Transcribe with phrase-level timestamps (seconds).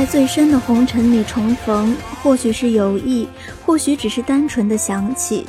[0.00, 3.28] 在最深的红尘里重逢，或许是有意，
[3.66, 5.46] 或许只是单纯的想起。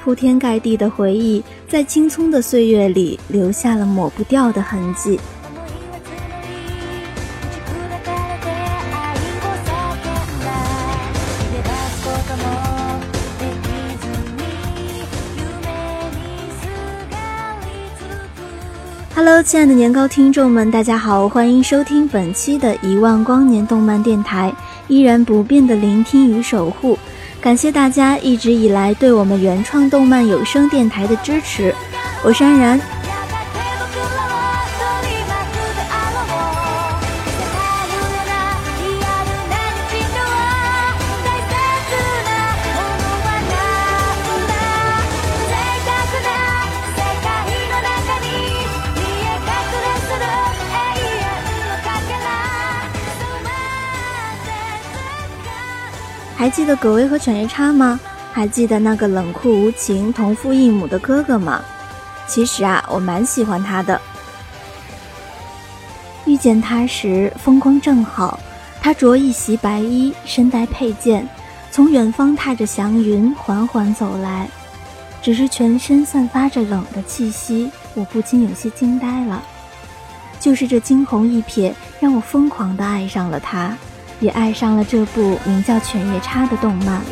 [0.00, 5.18] 铺天盖地的回忆，在青葱的岁月里留下了抹不掉的痕迹。
[19.16, 24.52] Hello，亲爱的年糕听众们，大家好，欢迎收听本期的一万光年动漫电台，
[24.88, 26.98] 依然不变的聆听与守护，
[27.40, 31.72] 感谢大家一直以来对我们原创动漫有声电台的支持，
[32.24, 32.80] 我是安然。
[56.44, 57.98] 还记得葛威和犬夜叉吗？
[58.30, 61.64] 还记得那个冷酷无情、同父异母的哥哥吗？
[62.26, 63.98] 其实啊，我蛮喜欢他的。
[66.26, 68.38] 遇见他时，风光正好，
[68.82, 71.26] 他着一袭白衣，身带佩剑，
[71.70, 74.46] 从远方踏着祥云缓缓走来，
[75.22, 79.42] 只是全身散发着冷的气息，我不禁有些惊呆了。
[80.38, 83.74] 就是这惊鸿一瞥，让我疯狂地爱上了他。
[84.20, 87.02] 也爱上了这部名叫《犬夜叉》的动漫。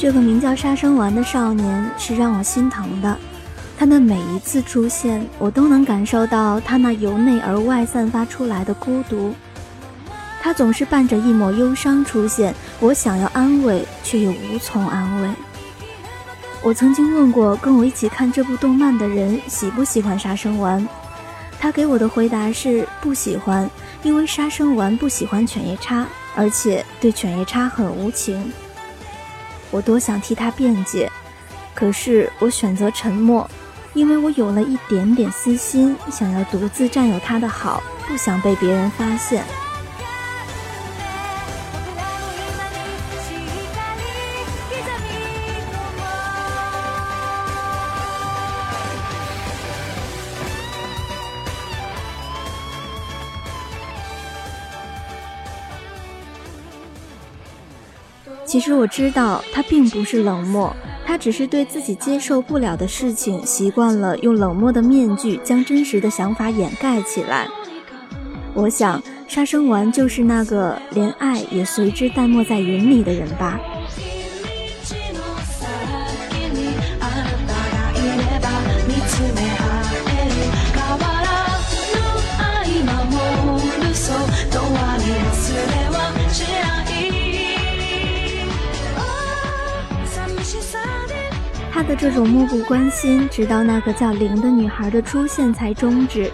[0.00, 3.27] 这个名叫杀生丸的少年是让我心疼的。
[3.78, 9.32] 他的每一次出现，我都能感受到他那由内而外散发出来的孤独。
[10.42, 15.30] 他总是伴着一抹忧伤出现，我想要安慰，却又无从安慰。
[16.60, 20.84] 我曾经问过跟我一起看这部动漫的人喜不喜欢杀生丸，
[21.60, 23.70] 他给我的回答是不喜欢，
[24.02, 28.52] 因为杀生丸不喜欢犬夜叉，而且对犬夜叉很无情。
[29.70, 31.08] 我多想替他辩解，
[31.76, 33.48] 可是我选择沉默。
[33.98, 39.44] 因为我有了一点点私心，想要独自占有他的好，不想被别人发现。
[58.46, 60.72] 其实我知道，他并不是冷漠。
[61.08, 67.48] 他只是对自己接受不了的事情习惯了，用冷漠的面具将真实的想法掩盖起来。
[68.52, 73.58] 我想，杀生丸就是那个连爱也随之淡漠在云里的人吧。
[91.78, 96.28] 他的这种漠不关心，直到那个叫灵的女孩的出现才终止。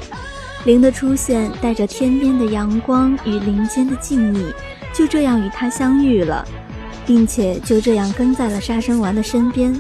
[0.65, 4.55] 灵的出现带着天边的阳光与林间的静谧，
[4.95, 6.43] 就这样与他相遇了，
[7.05, 9.79] 并且就这样跟在了杀生丸的身边。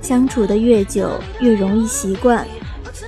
[0.00, 2.48] 相处的越久，越容易习惯。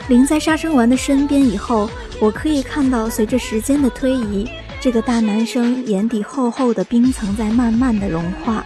[0.08, 1.88] 灵在杀生丸的身边以后，
[2.20, 4.46] 我可以看到，随着时间的推移，
[4.78, 8.62] 这个大男生眼底厚厚的冰层在慢慢的融化。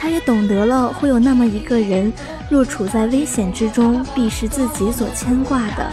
[0.00, 2.10] 他也懂得了会有那么一个人，
[2.48, 5.90] 若处在危险之中，必是自己所牵挂的。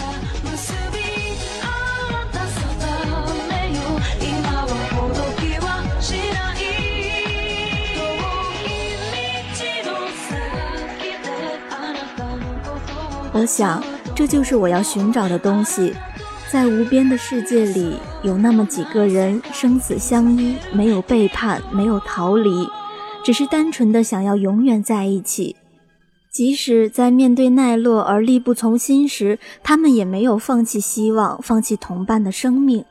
[13.34, 13.84] 我想，
[14.16, 15.94] 这就是我要寻找的东西。
[16.50, 22.68] 在无边的世界里，有那么几个人生死相依，没有背叛，没有逃离，
[23.24, 25.56] 只是单纯的想要永远在一起。
[26.32, 32.86] 即使在面对奈落而力不从心时，他们也没有放弃希望，放弃同伴的生命。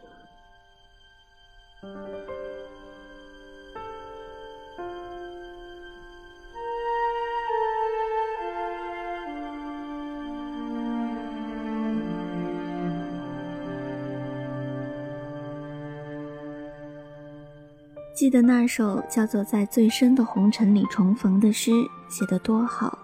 [18.17, 21.71] 记得那首叫做《在最深的红尘里重逢》的诗，
[22.09, 22.99] 写得多好。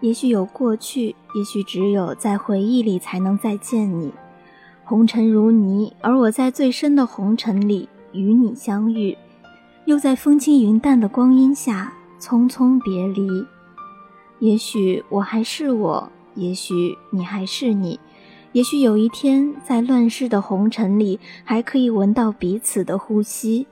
[0.00, 4.12] 也许有过去，也许只有在回忆里才能再见你。
[4.84, 9.18] 红尘如泥，而我在最深的红尘里与你相遇，
[9.86, 13.44] 又在风轻云淡的光阴下匆匆别离。
[14.38, 17.98] 也许我还是我，也许你还是你。
[18.52, 23.66] 也许有一天，在乱世的红尘里，还可以闻到彼此的呼吸。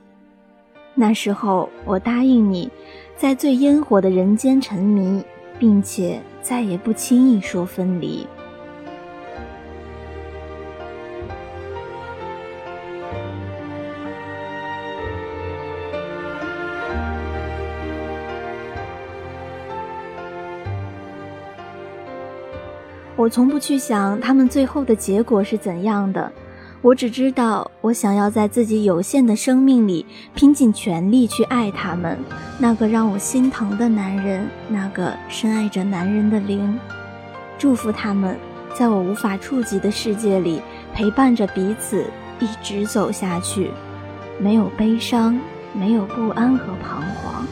[1.01, 2.69] 那时候，我答应你，
[3.15, 5.23] 在最烟火的人间沉迷，
[5.57, 8.27] 并且再也不轻易说分离。
[23.15, 26.29] 我从不去想他们最后的结果是怎样的。
[26.81, 32.17] 我只知道，我想要在自己有限的生命里拼尽全力去爱他们，
[32.57, 36.79] 那个让我心疼的男人，那个深爱着男人的灵。
[37.57, 38.37] 祝福他们，
[38.73, 40.61] 在我无法触及的世界里
[40.93, 42.05] 陪伴着彼此，
[42.39, 43.71] 一直走下去，
[44.39, 45.37] 没有悲伤，
[45.73, 47.45] 没有不安和彷徨。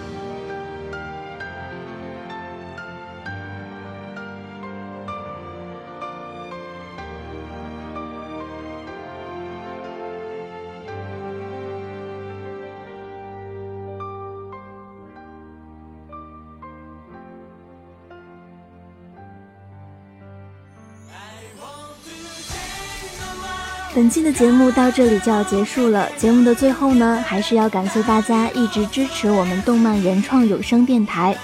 [23.97, 26.07] 本期的节目到这里就要结束了。
[26.17, 31.35] 节目的最后呢，还是要感谢大家一直支持我们动漫原创有声电台，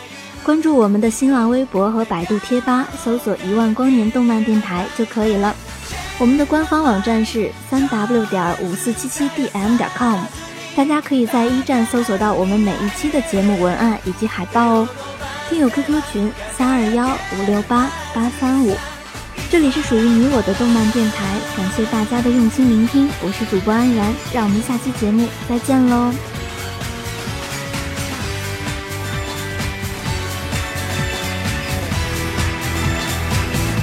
[0.44, 5.56] 关注我们的新浪微博和百度贴吧，搜索“一万光年动漫电台”就可以了。
[6.20, 10.20] 我们的官方网站是三 w 点五四七七 dm 点 com，
[10.76, 14.88] 大家可以在一站搜索到我们每一期的节目文案以及海报哦。
[15.50, 18.78] 听友 QQ 群三二幺五六八八三五。
[19.54, 26.12] 这里是属于你我的动漫电台，感谢大家的用心聆听，我是主播安然，让我们下期节目再见喽。